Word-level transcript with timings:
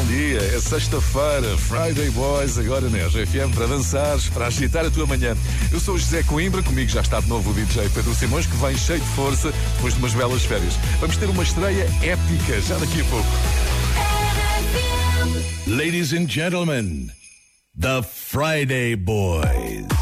bom 0.00 0.06
dia. 0.06 0.38
É 0.38 0.60
sexta-feira, 0.60 1.56
Friday 1.58 2.10
Boys, 2.10 2.58
agora 2.58 2.88
na 2.88 2.98
RFM, 2.98 3.54
para 3.54 3.66
dançar, 3.66 4.18
para 4.32 4.46
agitar 4.46 4.84
a 4.84 4.90
tua 4.90 5.06
manhã. 5.06 5.36
Eu 5.70 5.78
sou 5.78 5.94
o 5.94 5.98
José 5.98 6.22
Coimbra, 6.22 6.62
comigo 6.62 6.90
já 6.90 7.00
está 7.00 7.20
de 7.20 7.28
novo 7.28 7.50
o 7.50 7.54
DJ 7.54 7.88
Pedro 7.90 8.14
Simões, 8.14 8.46
que 8.46 8.56
vem 8.56 8.76
cheio 8.76 9.00
de 9.00 9.08
força 9.08 9.52
depois 9.74 9.94
de 9.94 10.00
umas 10.00 10.14
belas 10.14 10.42
férias. 10.44 10.74
Vamos 11.00 11.16
ter 11.16 11.26
uma 11.26 11.42
estreia 11.42 11.84
épica 12.02 12.60
já 12.62 12.78
daqui 12.78 13.00
a 13.00 13.04
pouco. 13.04 13.28
Ladies 15.66 16.12
and 16.12 16.28
gentlemen, 16.28 17.10
the 17.78 18.02
Friday 18.02 18.96
Boys. 18.96 19.99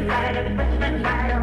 Christmas 0.00 0.08
light, 0.08 0.36
every 0.36 0.56
Christmas 0.56 1.02
light. 1.02 1.30
Oh. 1.34 1.39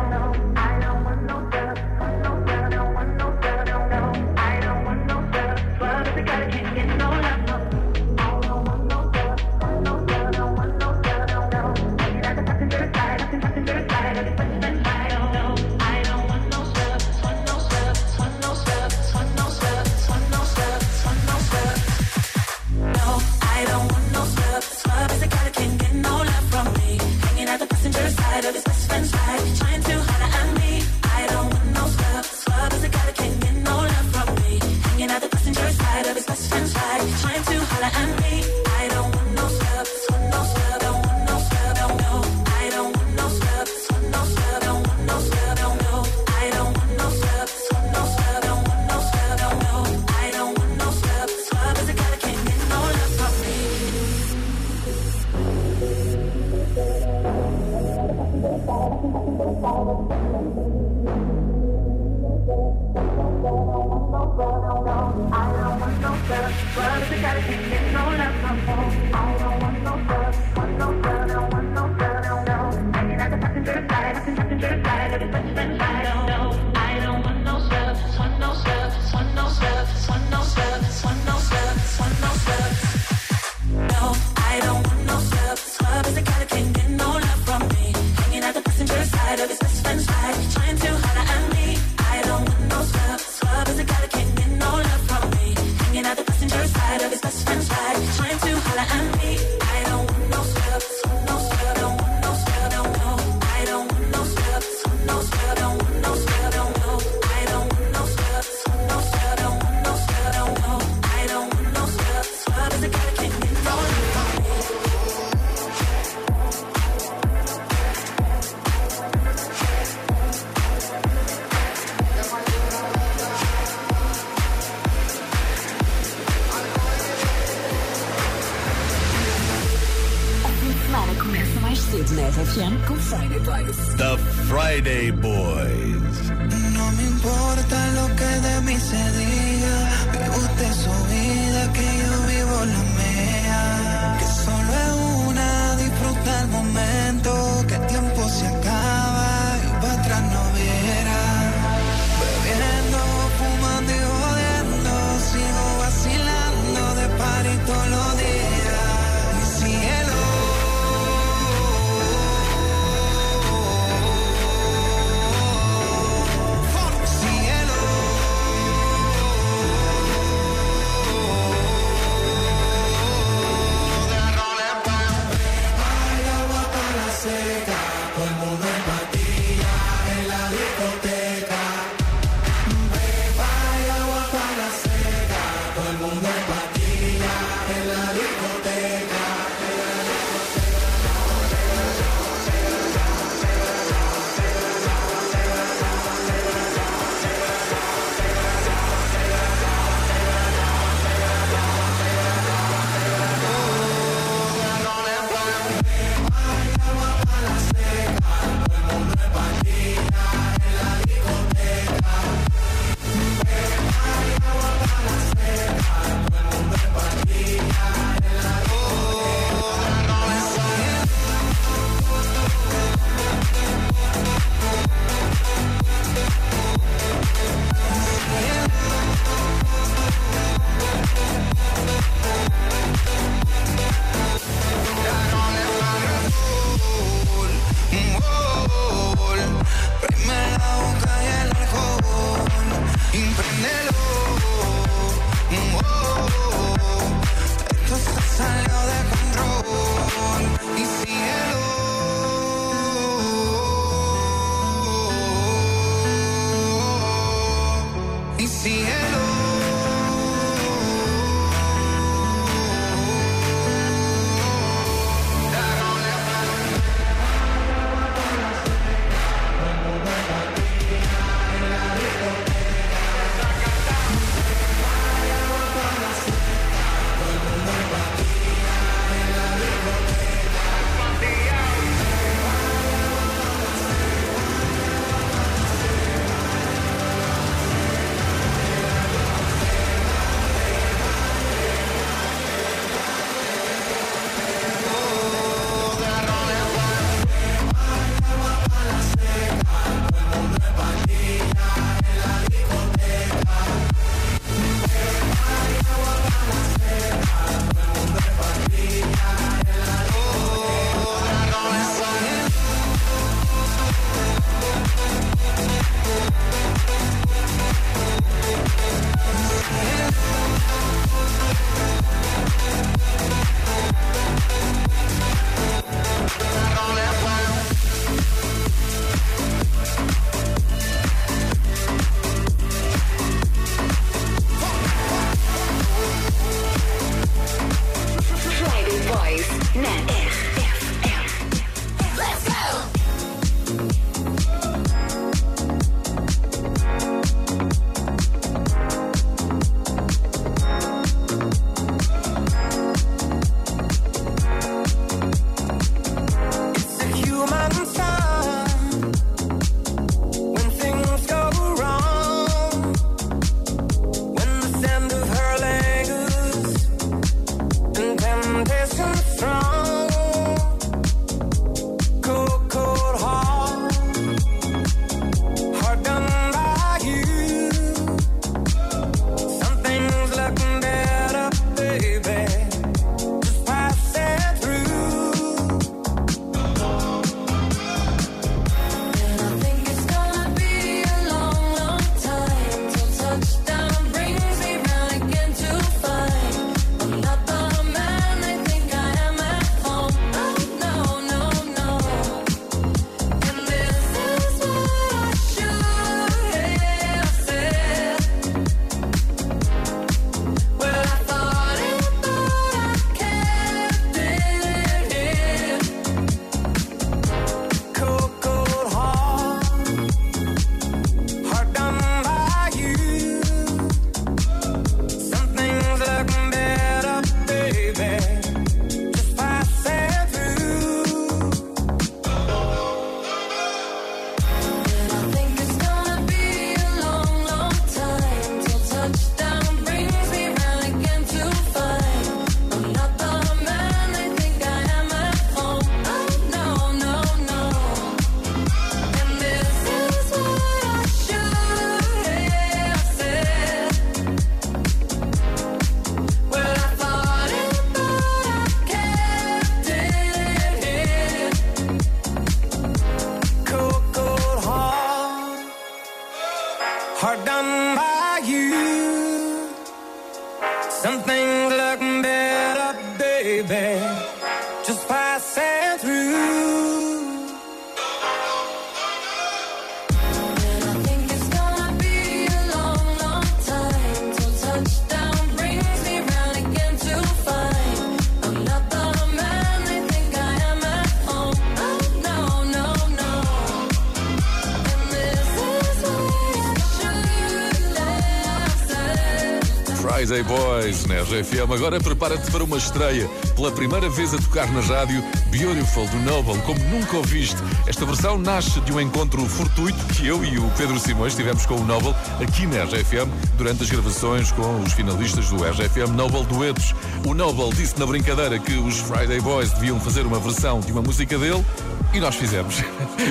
Friday 500.28 500.44
Boys 500.44 501.06
na 501.06 501.22
RFM. 501.22 501.72
Agora 501.74 502.02
prepara-te 502.02 502.52
para 502.52 502.62
uma 502.62 502.76
estreia. 502.76 503.30
Pela 503.56 503.72
primeira 503.72 504.10
vez 504.10 504.34
a 504.34 504.38
tocar 504.38 504.70
na 504.74 504.82
rádio, 504.82 505.24
Beautiful 505.50 506.06
do 506.08 506.18
Noble, 506.20 506.62
como 506.64 506.78
nunca 506.90 507.16
ouviste. 507.16 507.56
Esta 507.88 508.06
versão 508.06 508.38
nasce 508.38 508.82
de 508.82 508.92
um 508.92 509.00
encontro 509.00 509.46
fortuito 509.46 509.98
que 510.08 510.28
eu 510.28 510.44
e 510.44 510.58
o 510.58 510.70
Pedro 510.72 511.00
Simões 511.00 511.34
tivemos 511.34 511.66
com 511.66 511.76
o 511.76 511.86
Noble 511.86 512.14
aqui 512.42 512.68
na 512.68 512.84
RFM 512.84 513.30
durante 513.58 513.84
as 513.84 513.90
gravações 513.90 514.52
com 514.52 514.82
os 514.82 514.92
finalistas 514.92 515.48
do 515.48 515.64
RFM 515.64 516.12
Noble 516.14 516.44
Duetos. 516.44 516.94
O 517.26 517.34
Noble 517.34 517.74
disse 517.74 517.98
na 517.98 518.06
brincadeira 518.06 518.60
que 518.60 518.74
os 518.74 519.00
Friday 519.00 519.40
Boys 519.40 519.72
deviam 519.72 519.98
fazer 519.98 520.26
uma 520.26 520.42
versão 520.42 520.82
de 520.82 520.92
uma 520.92 521.02
música 521.02 521.38
dele 521.38 521.66
e 522.14 522.20
nós 522.20 522.36
fizemos. 522.36 522.84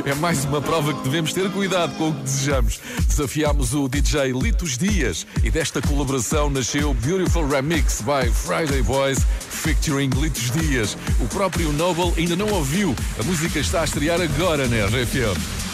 É 0.04 0.14
mais 0.14 0.44
uma 0.44 0.60
prova 0.60 0.92
que 0.94 1.02
devemos 1.02 1.32
ter 1.32 1.50
cuidado 1.50 1.94
com 1.96 2.10
o 2.10 2.14
que 2.14 2.22
desejamos. 2.22 2.80
Desafiámos 3.06 3.74
o 3.74 3.88
DJ 3.88 4.32
Litos 4.32 4.76
Dias 4.76 5.26
e 5.42 5.50
desta 5.50 5.80
colaboração 5.80 6.50
nasceu 6.50 6.92
Beautiful 6.94 7.46
Remix 7.46 8.02
by 8.02 8.30
Friday 8.30 8.82
Boys 8.82 9.18
featuring 9.50 10.10
Litos 10.10 10.50
Dias. 10.50 10.96
O 11.20 11.28
próprio 11.28 11.72
Noble 11.72 12.12
ainda 12.16 12.36
não 12.36 12.48
ouviu. 12.48 12.94
A 13.18 13.22
música 13.22 13.58
está 13.58 13.82
a 13.82 13.84
estrear 13.84 14.20
agora 14.20 14.66
na 14.68 14.86
RFM. 14.86 15.66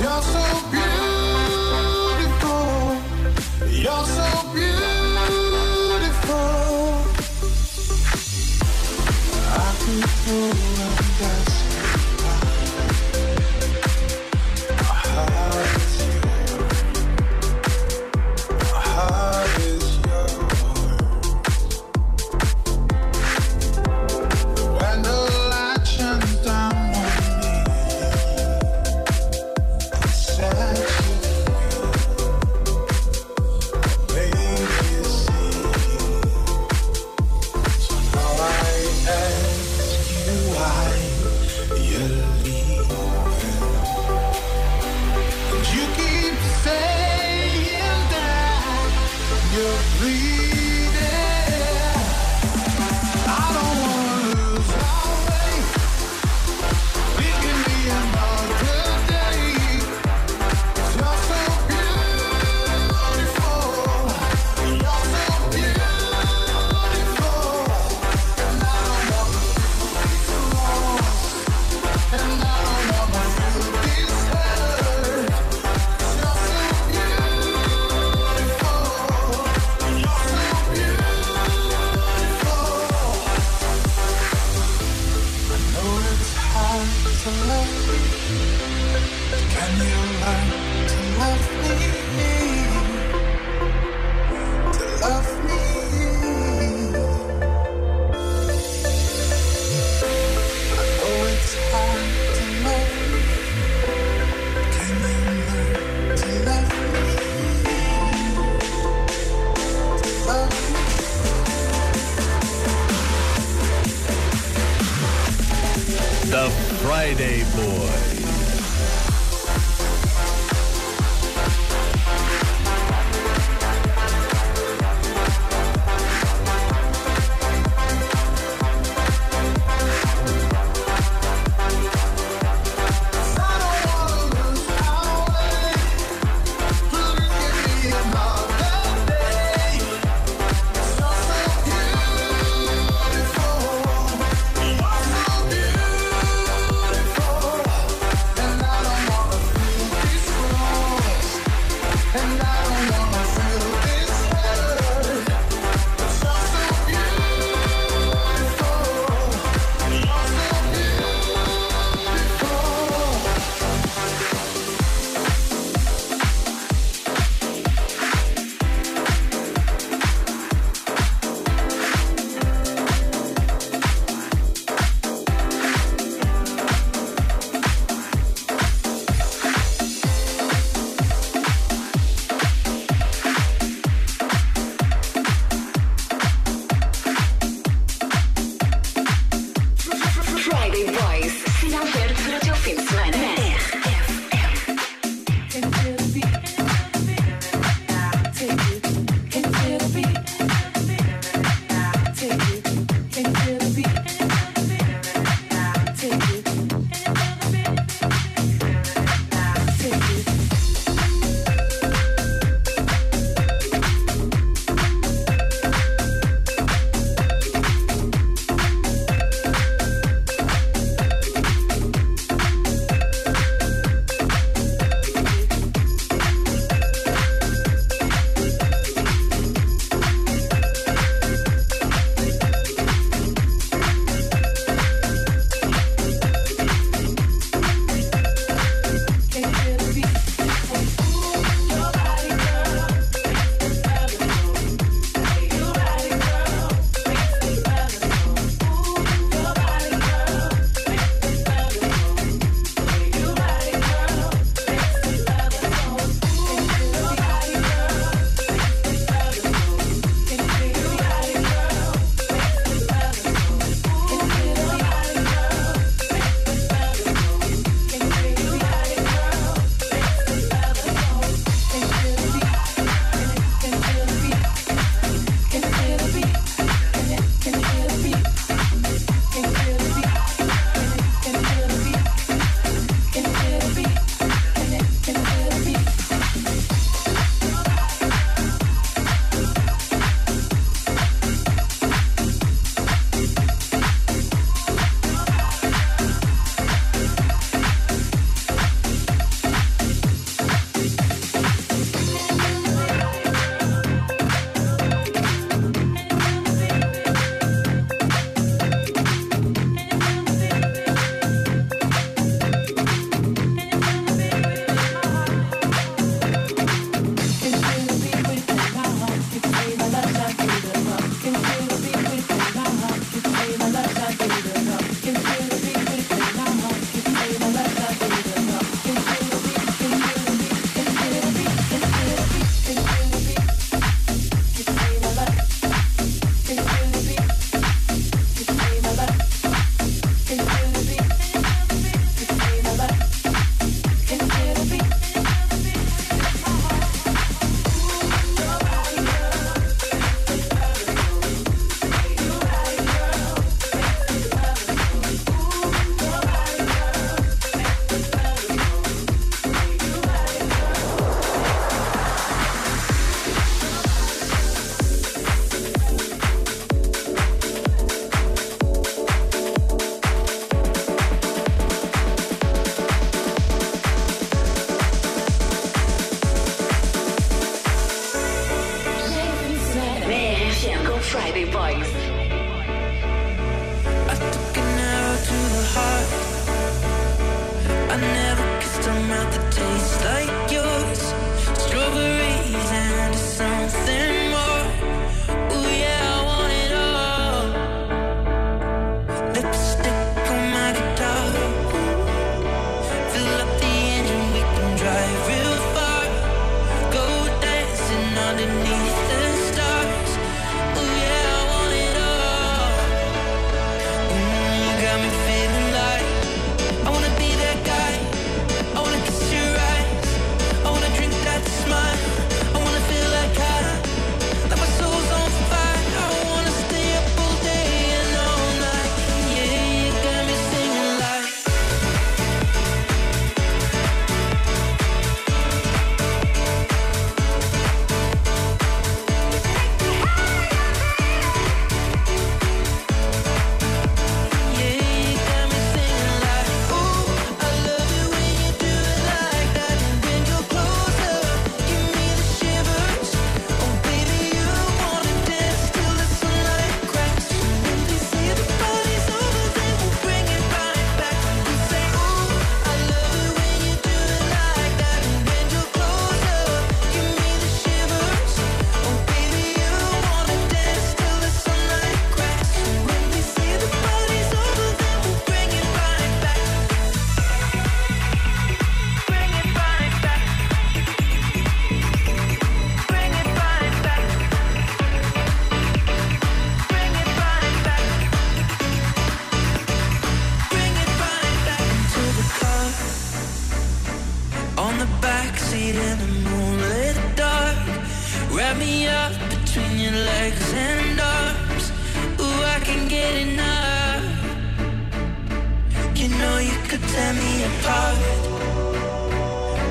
You're 0.00 0.22
so 0.22 0.70
beautiful. 0.70 0.90
You're 3.68 4.06
so 4.06 4.24
beautiful. 4.32 4.49
Thank 10.00 10.54
you. 10.54 10.69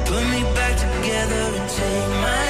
Put 0.10 0.24
me 0.24 0.42
back 0.56 0.76
together 0.76 1.44
and 1.56 1.70
take 1.70 2.10
my 2.20 2.49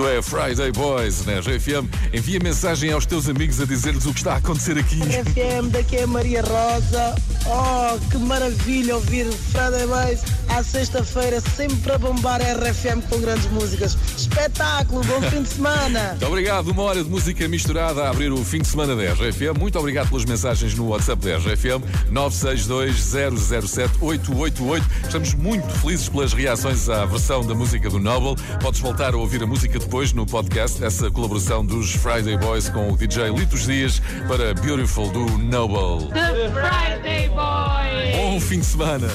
Isto 0.00 0.08
é 0.08 0.22
Friday 0.22 0.72
Boys 0.72 1.26
né? 1.26 1.42
GFM. 1.42 1.86
Envia 2.14 2.40
mensagem 2.42 2.90
aos 2.90 3.04
teus 3.04 3.28
amigos 3.28 3.60
a 3.60 3.66
dizer-lhes 3.66 4.06
o 4.06 4.14
que 4.14 4.20
está 4.20 4.32
a 4.32 4.36
acontecer 4.36 4.78
aqui. 4.78 4.96
GFM, 4.96 5.68
daqui 5.70 5.96
é 5.96 6.06
Maria 6.06 6.40
Rosa. 6.40 7.14
Oh, 7.44 7.98
que 8.08 8.16
maravilha 8.16 8.94
ouvir 8.94 9.26
Friday 9.26 9.86
Boys 9.86 10.22
à 10.48 10.62
sexta-feira, 10.62 11.38
sempre 11.40 11.92
a 11.92 11.98
bombar 11.98 12.40
a 12.40 12.54
RFM 12.54 13.02
com 13.10 13.20
grandes 13.20 13.44
músicas 13.50 13.98
espetáculo, 14.40 15.04
bom 15.04 15.20
fim 15.22 15.42
de 15.42 15.48
semana. 15.50 16.08
Muito 16.10 16.26
obrigado, 16.26 16.68
uma 16.68 16.82
hora 16.82 17.02
de 17.04 17.10
música 17.10 17.46
misturada 17.46 18.04
a 18.04 18.10
abrir 18.10 18.32
o 18.32 18.42
fim 18.42 18.62
de 18.62 18.68
semana 18.68 18.96
da 18.96 19.02
RFM. 19.12 19.58
Muito 19.58 19.78
obrigado 19.78 20.08
pelas 20.08 20.24
mensagens 20.24 20.74
no 20.74 20.88
WhatsApp 20.88 21.22
da 21.22 21.36
RFM 21.36 21.84
962007888. 22.10 24.82
Estamos 25.04 25.34
muito 25.34 25.68
felizes 25.80 26.08
pelas 26.08 26.32
reações 26.32 26.88
à 26.88 27.04
versão 27.04 27.46
da 27.46 27.54
música 27.54 27.90
do 27.90 27.98
Noble. 27.98 28.42
Podes 28.60 28.80
voltar 28.80 29.12
a 29.12 29.18
ouvir 29.18 29.42
a 29.42 29.46
música 29.46 29.78
depois 29.78 30.14
no 30.14 30.24
podcast, 30.24 30.82
essa 30.82 31.10
colaboração 31.10 31.62
dos 31.64 31.92
Friday 31.92 32.38
Boys 32.38 32.70
com 32.70 32.90
o 32.90 32.96
DJ 32.96 33.28
Litos 33.30 33.66
Dias 33.66 34.00
para 34.26 34.54
Beautiful 34.54 35.10
do 35.10 35.26
Noble. 35.38 36.08
The 36.12 36.50
Friday 36.50 37.28
Boys! 37.28 38.16
Bom 38.16 38.40
fim 38.40 38.60
de 38.60 38.66
semana! 38.66 39.10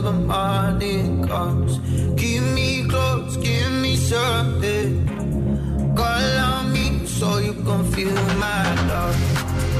till 0.00 0.12
the 0.12 0.18
morning 0.34 1.26
comes. 1.26 1.80
Keep 2.20 2.42
me 2.58 2.86
close, 2.88 3.36
give 3.38 3.72
me 3.82 3.96
something. 3.96 4.90
Call 5.96 6.38
on 6.50 6.72
me 6.72 7.06
so 7.06 7.38
you 7.38 7.54
can 7.66 7.82
feel 7.92 8.22
my 8.46 8.64
love. 8.90 9.18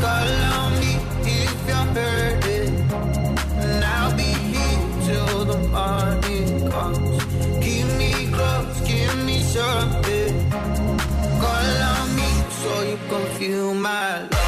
Call 0.02 0.30
on 0.56 0.70
me 0.80 0.92
if 1.40 1.54
you're 1.68 1.88
hurting, 1.98 2.74
and 3.62 3.84
I'll 3.84 4.16
be 4.16 4.32
here 4.52 4.82
till 5.06 5.44
the 5.52 5.58
morning 5.76 6.70
comes. 6.70 7.22
Keep 7.64 7.86
me 8.00 8.12
close, 8.34 8.80
give 8.90 9.16
me 9.24 9.38
something. 9.56 10.34
Call 11.42 11.70
on 11.94 12.06
me 12.18 12.30
so 12.60 12.72
you 12.90 12.98
can 13.10 13.24
feel 13.38 13.74
my 13.74 14.22
love. 14.22 14.47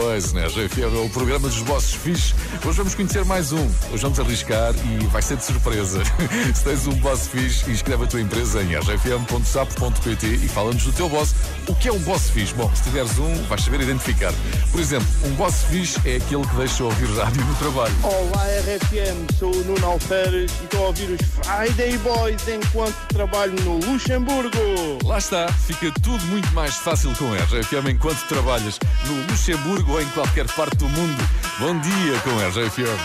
Coisas, 0.00 0.32
né? 0.32 0.48
GFM 0.48 0.96
é 0.96 1.04
o 1.04 1.08
programa 1.08 1.48
dos 1.48 1.58
vossos 1.58 1.94
filhos. 1.94 2.34
Hoje 2.66 2.78
vamos 2.78 2.94
conhecer 2.94 3.22
mais 3.26 3.52
um. 3.52 3.70
Hoje 3.92 4.02
vamos 4.02 4.18
arriscar 4.18 4.72
e 4.74 5.06
vai 5.08 5.20
ser 5.20 5.36
de 5.36 5.44
surpresa. 5.44 6.02
Se 6.54 6.64
tens 6.64 6.86
um 6.86 6.94
boss 6.94 7.26
fixe, 7.28 7.70
inscreve 7.70 8.04
a 8.04 8.06
tua 8.06 8.22
empresa 8.22 8.62
em 8.62 8.74
rgfm.sapo.pt 8.74 10.26
e 10.26 10.48
fala-nos 10.48 10.82
do 10.82 10.92
teu 10.92 11.06
boss. 11.10 11.34
O 11.68 11.74
que 11.74 11.88
é 11.88 11.92
um 11.92 11.98
boss 11.98 12.30
fixe? 12.30 12.54
Bom, 12.54 12.74
se 12.74 12.84
tiveres 12.84 13.18
um, 13.18 13.34
vais 13.48 13.62
saber 13.62 13.82
identificar. 13.82 14.32
Por 14.72 14.80
exemplo, 14.80 15.06
um 15.24 15.34
boss 15.34 15.64
fixe 15.64 16.00
é 16.08 16.16
aquele 16.16 16.46
que 16.46 16.56
deixa 16.56 16.84
ouvir 16.84 17.06
rádio 17.18 17.44
no 17.44 17.54
trabalho. 17.56 17.94
Olá, 18.02 18.46
RFM. 18.62 19.38
Sou 19.38 19.54
o 19.54 19.64
Nuno 19.64 19.86
Alferes 19.86 20.50
e 20.62 20.64
estou 20.64 20.84
a 20.84 20.86
ouvir 20.86 21.10
os 21.10 21.46
Friday 21.46 21.98
Boys 21.98 22.48
enquanto 22.48 22.96
trabalho 23.08 23.52
no 23.62 23.76
Luxemburgo. 23.84 25.00
Lá 25.04 25.18
está. 25.18 25.52
Fica 25.52 25.92
tudo 26.02 26.24
muito 26.28 26.50
mais 26.54 26.76
fácil 26.76 27.14
com 27.16 27.30
RFM 27.30 27.90
enquanto 27.90 28.26
trabalhas 28.26 28.78
no 29.06 29.30
Luxemburgo 29.30 29.92
ou 29.92 30.00
em 30.00 30.08
qualquer 30.08 30.46
parte 30.46 30.76
do 30.76 30.88
mundo. 30.88 31.28
Bom 31.60 31.78
dia 31.78 32.18
com 32.24 32.36
a 32.40 32.48
RFM. 32.48 32.98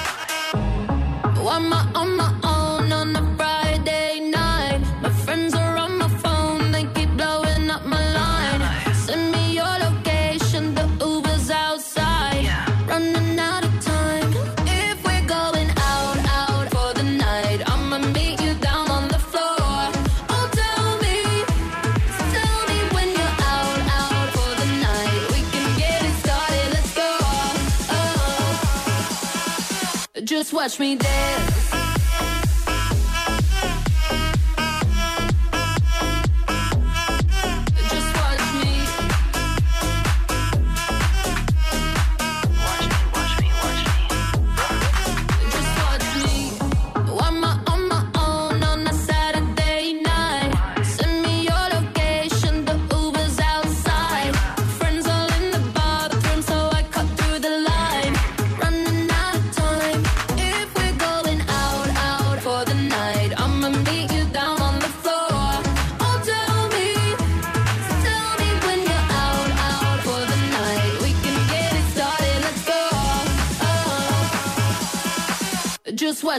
watch 30.59 30.77
me 30.77 30.97
dance. 30.97 31.48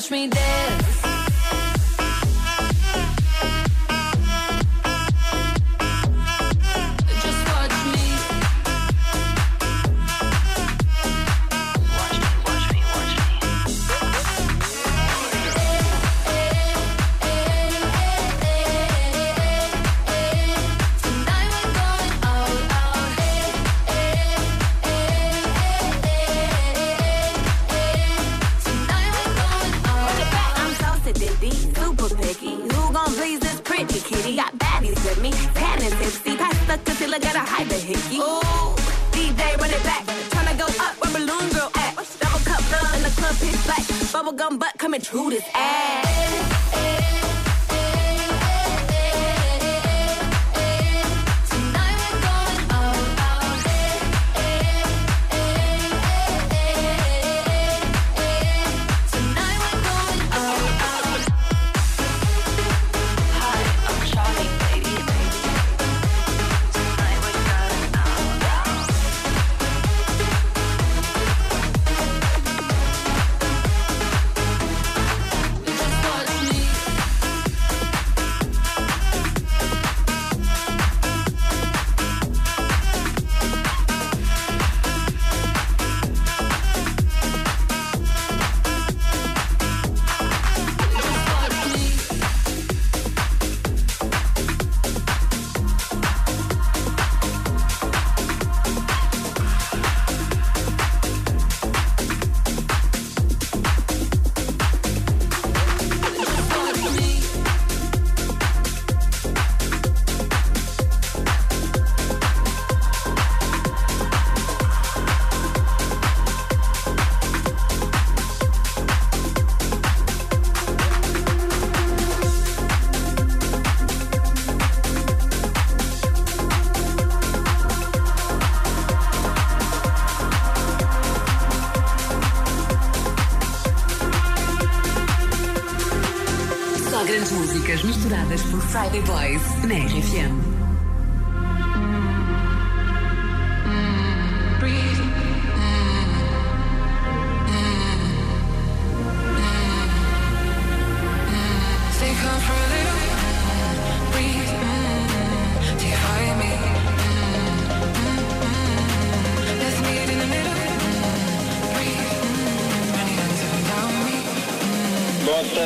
touch 0.01 0.11
me 0.11 0.29
there. 0.29 0.60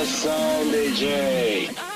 Sound 0.05 0.71
DJ. 0.71 1.94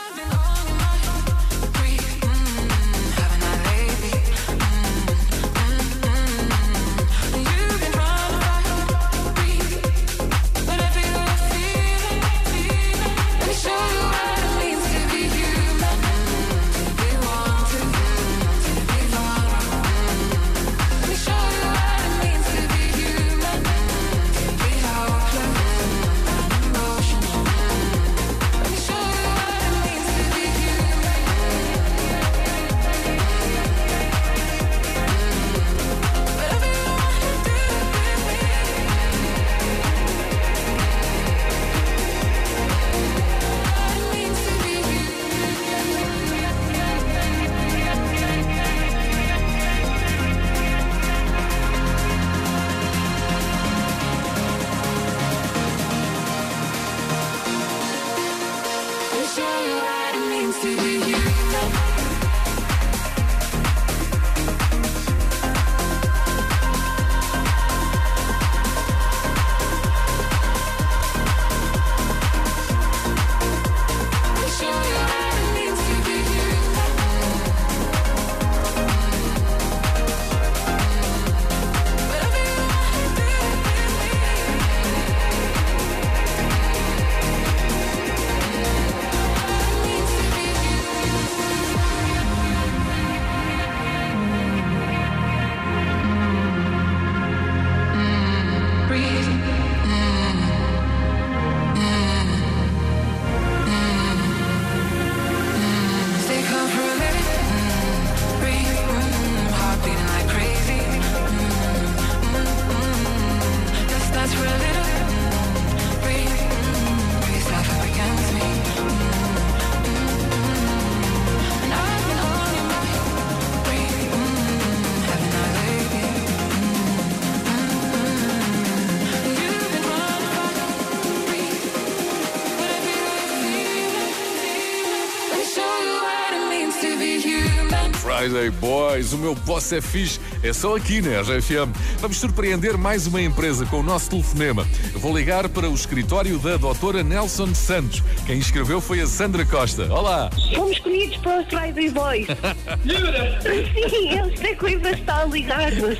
Boys. 138.99 139.13
O 139.13 139.19
meu 139.19 139.35
boss 139.35 139.73
é 139.73 139.81
fixe. 139.81 140.21
É 140.43 140.53
só 140.53 140.77
aqui 140.77 141.01
na 141.01 141.21
RFM. 141.21 141.73
Vamos 142.01 142.19
surpreender 142.19 142.77
mais 142.77 143.07
uma 143.07 143.23
empresa 143.23 143.65
com 143.67 143.81
o 143.81 143.83
nosso 143.83 144.11
telefonema. 144.11 144.67
Eu 144.93 145.01
vou 145.01 145.17
ligar 145.17 145.49
para 145.49 145.69
o 145.69 145.75
escritório 145.75 146.39
da 146.39 146.57
doutora 146.57 147.03
Nelson 147.03 147.55
Santos. 147.55 148.03
Quem 148.27 148.39
escreveu 148.39 148.81
foi 148.81 149.01
a 149.01 149.07
Sandra 149.07 149.45
Costa. 149.45 149.93
Olá. 149.93 150.31
Fomos 150.55 150.73
escolhidos 150.73 151.17
para 151.19 151.41
os 151.41 151.49
Friday 151.49 151.91
Boys. 151.91 152.27
Sim, 153.91 154.19
eles 154.19 154.41
têm 154.41 154.57
coisa 154.57 154.91
está 154.91 155.23
a 155.23 155.27
ligar-nos. 155.27 155.99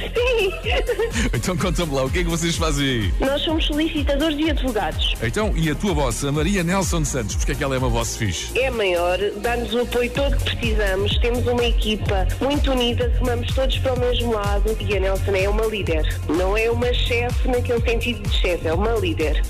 Sim. 0.00 0.50
Então 1.32 1.56
conta-me 1.56 1.94
lá, 1.94 2.04
o 2.04 2.10
que 2.10 2.20
é 2.20 2.24
que 2.24 2.28
vocês 2.30 2.56
fazem 2.56 2.86
aí? 2.86 3.14
Nós 3.20 3.42
somos 3.42 3.66
solicitadores 3.66 4.38
e 4.38 4.50
advogados. 4.50 5.14
Então, 5.22 5.52
e 5.56 5.70
a 5.70 5.74
tua 5.74 5.94
boss, 5.94 6.24
a 6.24 6.32
Maria 6.32 6.62
Nelson 6.62 7.04
Santos, 7.04 7.36
porque 7.36 7.52
é 7.52 7.54
que 7.54 7.64
ela 7.64 7.74
é 7.74 7.78
uma 7.78 7.90
boss 7.90 8.16
fixe? 8.16 8.58
É 8.58 8.70
maior, 8.70 9.18
dá-nos 9.38 9.72
o 9.72 9.80
apoio 9.80 10.10
todo 10.10 10.36
que 10.36 10.56
precisamos. 10.56 11.18
Temos 11.18 11.46
uma 11.46 11.64
equipa 11.64 12.26
muito 12.40 12.70
unida, 12.72 13.12
remamos 13.18 13.52
todos 13.54 13.78
para 13.78 13.94
o 13.94 14.00
mesmo 14.00 14.32
lado 14.32 14.76
e 14.80 14.96
a 14.96 15.00
Nelson 15.00 15.34
é 15.34 15.48
uma 15.48 15.66
líder. 15.66 16.20
Não 16.28 16.56
é 16.56 16.70
uma 16.70 16.92
chefe 16.92 17.48
naquele 17.48 17.80
sentido 17.80 18.28
de 18.28 18.36
chefe, 18.36 18.68
é 18.68 18.74
uma 18.74 18.92
líder. 18.94 19.42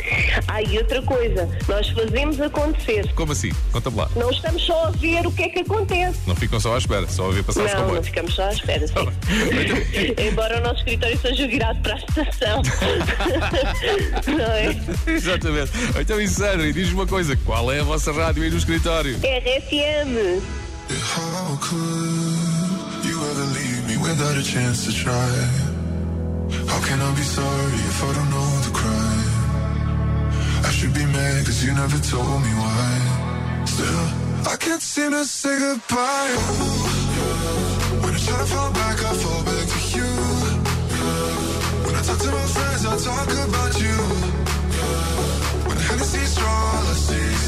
Ah, 0.48 0.62
e 0.62 0.78
outra 0.78 1.02
coisa, 1.02 1.48
nós 1.68 1.88
fazemos 1.90 2.40
acontecer. 2.40 3.12
Como 3.14 3.32
assim? 3.32 3.50
Conta-me 3.72 3.96
lá. 3.96 4.10
Não 4.16 4.30
estamos 4.30 4.62
só 4.62 4.86
a 4.86 4.90
ver 4.90 5.26
o 5.26 5.32
que 5.32 5.42
é 5.42 5.48
que 5.48 5.60
acontece. 5.60 6.20
Não 6.26 6.34
ficam 6.34 6.60
só 6.60 6.74
à 6.74 6.78
espera, 6.78 7.08
só 7.08 7.28
a 7.28 7.32
ver 7.32 7.44
passar 7.44 7.64
os 7.64 7.72
Não, 7.72 7.94
não 7.94 8.02
ficamos 8.02 8.34
só 8.34 8.44
à 8.44 8.52
espera, 8.52 8.86
Embora 10.30 10.58
o 10.58 10.60
nosso 10.62 10.78
escritório 10.78 11.18
seja 11.20 11.46
virado 11.46 11.80
para 11.82 11.94
a 11.94 11.98
estação. 11.98 12.62
não 14.26 14.44
é? 14.44 14.76
Exatamente. 15.06 15.70
Então, 15.98 16.26
Sandra, 16.28 16.66
e 16.68 16.72
diz-me 16.72 16.94
uma 16.94 17.06
coisa: 17.06 17.36
qual 17.44 17.70
é 17.72 17.80
a 17.80 17.84
vossa 17.84 18.12
rádio 18.12 18.42
aí 18.42 18.50
no 18.50 18.58
escritório? 18.58 19.16
RFM. 19.16 20.42
How 20.90 21.56
could 21.58 23.06
you 23.06 23.16
ever 23.30 23.46
leave 23.54 23.86
me 23.86 23.96
without 23.96 24.36
a 24.36 24.42
chance 24.42 24.86
to 24.86 24.92
try? 24.92 25.70
How 26.66 26.80
can 26.80 27.00
I 27.00 27.14
be 27.14 27.22
sorry 27.22 27.74
if 27.74 28.02
I 28.02 28.12
don't 28.12 28.30
know 28.30 28.60
the 28.66 28.72
crime? 28.72 29.40
I 30.64 30.70
should 30.72 30.92
be 30.92 31.04
mad 31.06 31.46
cause 31.46 31.64
you 31.64 31.72
never 31.74 31.98
told 31.98 32.42
me 32.42 32.52
why. 32.54 33.64
Still, 33.66 34.52
I 34.52 34.56
can't 34.56 34.82
seem 34.82 35.12
to 35.12 35.24
say 35.24 35.58
goodbye. 35.58 36.89
To 38.20 38.32
fall 38.46 38.70
back, 38.72 39.02
I 39.02 39.14
fall 39.14 39.42
back 39.44 39.66
to 39.66 39.80
you. 39.96 40.10
When 41.84 41.94
I 41.94 42.02
talk 42.02 42.18
to 42.18 42.30
my 42.30 42.46
friends, 42.54 42.84
I 42.84 42.96
talk 43.08 43.28
about 43.48 43.80
you. 43.80 43.96
When 45.66 45.76
the 45.76 45.82
Hennessy's 45.82 46.28
strong, 46.28 46.86
I 46.86 46.92
see 46.92 47.39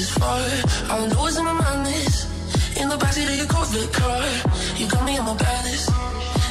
this 0.00 0.10
far. 0.16 0.40
All 0.90 1.04
I 1.04 1.06
know 1.12 1.26
is 1.26 1.36
in 1.36 1.44
my 1.44 1.52
mind 1.52 1.86
is 1.88 2.16
in 2.80 2.88
the 2.88 2.96
backseat 2.96 3.28
of 3.32 3.36
your 3.40 3.50
Corvette 3.52 3.92
car. 3.92 4.24
You 4.78 4.86
got 4.88 5.04
me 5.04 5.18
on 5.18 5.26
my 5.30 5.36
baddest, 5.36 5.86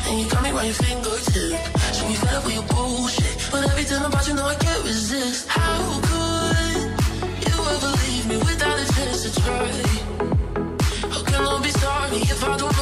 and 0.08 0.16
you 0.20 0.26
got 0.30 0.41
me 0.45 0.52
right 0.52 0.70
your 0.72 0.80
fingertip. 0.86 1.58
So 1.95 2.02
you 2.10 2.18
fed 2.22 2.36
up 2.38 2.45
with 2.45 2.56
your 2.60 2.68
bullshit, 2.72 3.36
but 3.52 3.62
everything 3.72 4.04
about 4.06 4.28
you 4.28 4.36
know 4.38 4.45
I 4.45 4.58
can't 4.66 4.84
resist. 4.84 5.47
How 5.47 5.82
could 6.10 6.89
you 7.47 7.56
ever 7.74 7.91
leave 8.04 8.26
me 8.32 8.38
without 8.38 8.78
a 8.84 8.86
chance 8.93 9.20
to 9.26 9.30
try? 9.41 9.72
How 11.14 11.22
can 11.28 11.41
I 11.50 11.56
be 11.66 11.72
sorry 11.84 12.18
if 12.34 12.43
I 12.43 12.54
don't 12.62 12.79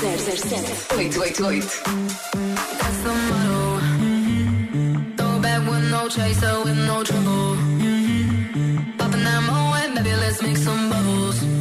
888. 0.00 1.62
That's 2.78 2.98
the 3.02 3.12
motto. 3.28 3.58
With 5.58 5.90
no 5.90 6.08
chaser, 6.08 6.62
with 6.62 6.78
no 6.86 7.02
trouble. 7.02 7.56
Popping 8.96 9.24
that 9.24 9.42
moe, 9.44 9.94
baby, 9.96 10.14
let's 10.14 10.40
make 10.40 10.56
some 10.56 10.88
bubbles. 10.88 11.57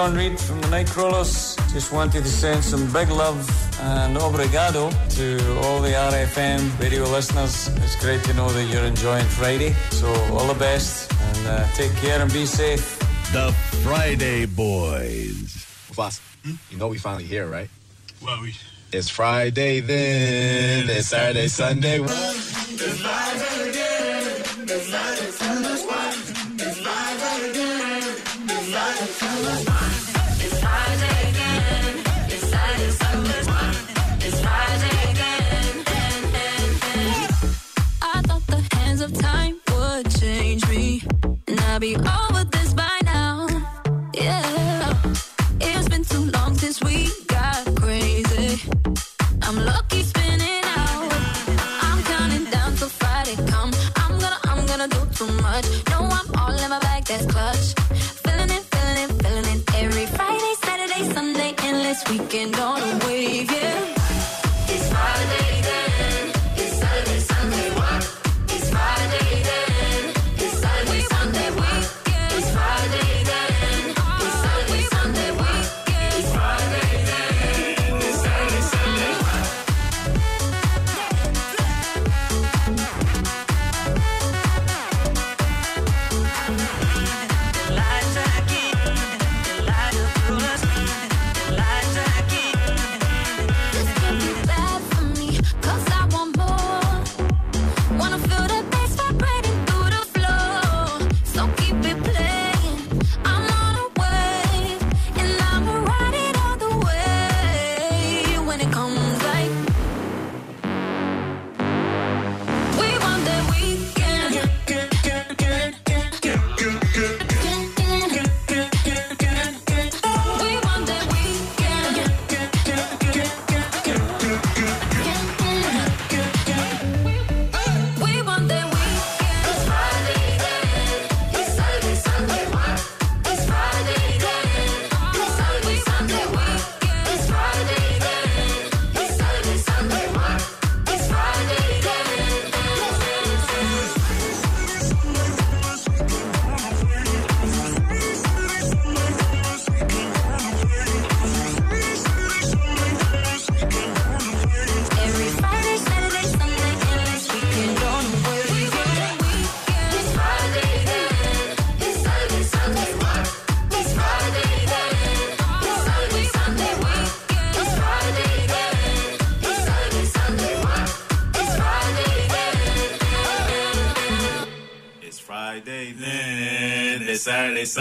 John 0.00 0.14
Reed 0.14 0.40
from 0.40 0.58
the 0.62 0.68
Nightcrawlers. 0.68 1.58
Just 1.74 1.92
wanted 1.92 2.22
to 2.22 2.28
send 2.30 2.64
some 2.64 2.90
big 2.90 3.10
love 3.10 3.38
and 3.82 4.16
obrigado 4.16 4.88
to 5.10 5.58
all 5.60 5.82
the 5.82 5.90
RFM 5.90 6.80
radio 6.80 7.04
listeners. 7.04 7.68
It's 7.84 7.96
great 7.96 8.24
to 8.24 8.32
know 8.32 8.48
that 8.48 8.64
you're 8.72 8.84
enjoying 8.84 9.26
Friday. 9.26 9.74
So 9.90 10.08
all 10.32 10.46
the 10.46 10.58
best 10.58 11.12
and 11.12 11.46
uh, 11.46 11.66
take 11.74 11.92
care 11.96 12.18
and 12.18 12.32
be 12.32 12.46
safe. 12.46 12.98
The 13.34 13.52
Friday 13.84 14.46
Boys. 14.46 15.66
Boss, 15.94 16.18
hmm? 16.44 16.54
you 16.70 16.78
know 16.78 16.88
we 16.88 16.96
finally 16.96 17.24
here, 17.24 17.46
right? 17.46 17.68
Well, 18.22 18.40
we. 18.40 18.54
It's 18.92 19.10
Friday 19.10 19.80
then. 19.80 20.88
It's 20.88 21.08
Saturday, 21.08 21.48
Sunday. 21.48 21.98
Be. 41.80 42.19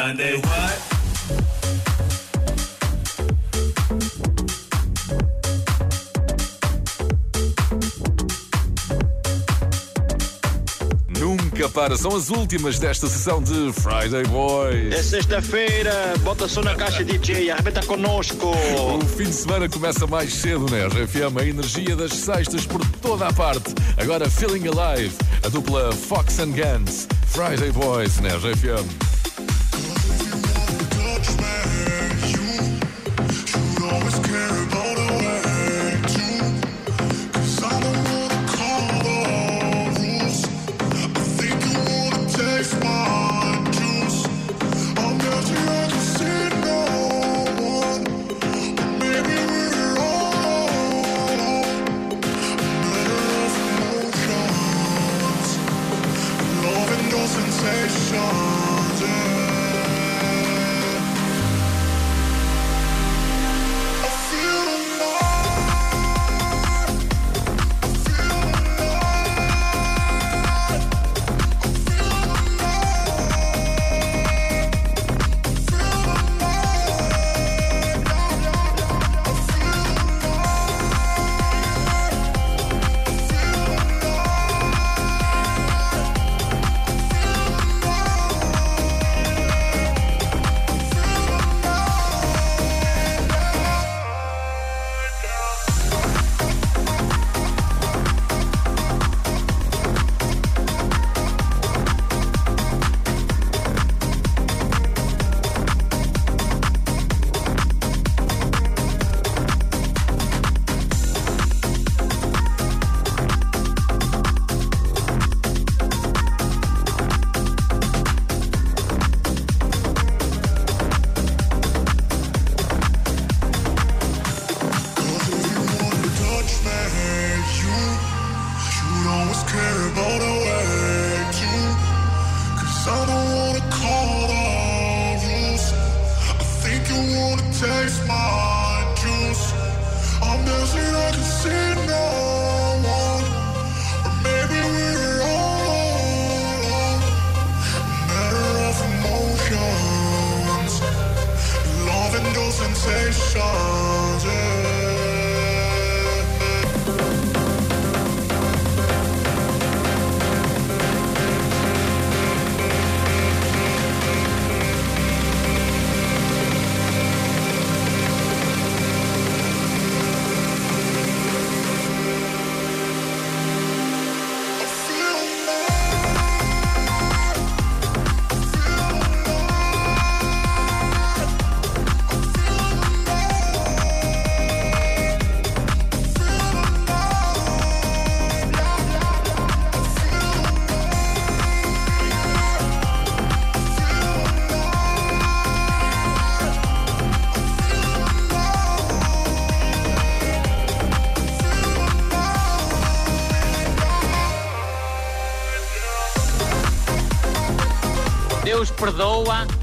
Monday 0.09 0.37
what? 0.37 0.79
Nunca 11.07 11.69
para, 11.69 11.95
são 11.95 12.15
as 12.15 12.31
últimas 12.31 12.79
desta 12.79 13.07
sessão 13.07 13.43
de 13.43 13.71
Friday 13.73 14.23
Boys. 14.29 14.93
É 14.93 15.03
sexta-feira, 15.03 16.15
bota 16.21 16.47
só 16.47 16.63
na 16.63 16.73
caixa 16.73 17.03
DJ, 17.03 17.51
arrebenta 17.51 17.85
connosco. 17.85 18.47
O 18.47 19.05
fim 19.05 19.25
de 19.25 19.33
semana 19.33 19.69
começa 19.69 20.07
mais 20.07 20.33
cedo 20.33 20.65
né? 20.71 20.87
RFM, 20.87 21.37
a 21.39 21.45
energia 21.45 21.95
das 21.95 22.13
sextas 22.13 22.65
por 22.65 22.83
toda 22.99 23.27
a 23.27 23.33
parte. 23.33 23.75
Agora 23.95 24.27
Feeling 24.27 24.69
Alive, 24.69 25.15
a 25.45 25.49
dupla 25.49 25.91
Fox 25.91 26.39
and 26.39 26.53
Guns, 26.53 27.07
Friday 27.27 27.71
Boys 27.71 28.19
né? 28.21 28.29
RFM. 28.29 29.08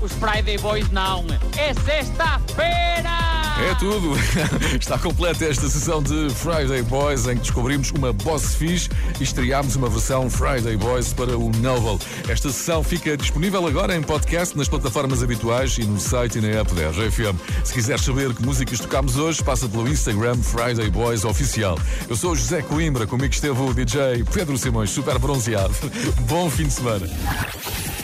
Os 0.07 0.13
Friday 0.13 0.57
Boys 0.59 0.89
não. 0.91 1.25
É 1.57 1.75
sexta-feira! 1.75 3.11
É 3.59 3.75
tudo. 3.79 4.13
Está 4.79 4.99
completa 4.99 5.45
esta 5.45 5.69
sessão 5.69 6.03
de 6.03 6.31
Friday 6.31 6.83
Boys 6.83 7.27
em 7.27 7.35
que 7.35 7.41
descobrimos 7.41 7.91
uma 7.91 8.13
boss 8.13 8.55
fish 8.55 8.89
e 9.19 9.25
estreámos 9.25 9.75
uma 9.75 9.89
versão 9.89 10.31
Friday 10.31 10.77
Boys 10.77 11.13
para 11.13 11.37
o 11.37 11.51
Novel. 11.59 11.99
Esta 12.29 12.51
sessão 12.51 12.85
fica 12.85 13.17
disponível 13.17 13.67
agora 13.67 13.97
em 13.97 14.03
podcast 14.03 14.57
nas 14.57 14.69
plataformas 14.69 15.23
habituais 15.23 15.77
e 15.79 15.85
no 15.85 15.99
site 15.99 16.39
e 16.39 16.41
na 16.41 16.61
app 16.61 16.73
da 16.75 16.91
RFM. 16.91 17.37
Se 17.65 17.73
quiseres 17.73 18.05
saber 18.05 18.33
que 18.33 18.45
músicas 18.45 18.79
tocámos 18.79 19.17
hoje, 19.17 19.43
passa 19.43 19.69
pelo 19.69 19.89
Instagram 19.89 20.37
Friday 20.37 20.91
Boys 20.91 21.25
Oficial. 21.25 21.79
Eu 22.09 22.17
sou 22.17 22.33
o 22.33 22.37
José 22.37 22.63
Coimbra, 22.63 23.07
comigo 23.07 23.33
esteve 23.33 23.61
o 23.61 23.75
DJ 23.75 24.23
Pedro 24.33 24.57
Simões, 24.57 24.91
super 24.91 25.19
bronzeado. 25.19 25.75
Bom 26.29 26.49
fim 26.49 26.65
de 26.65 26.75
semana. 26.75 27.07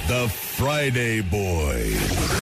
The 0.08 0.51
Friday 0.62 1.22
Boys. 1.22 2.22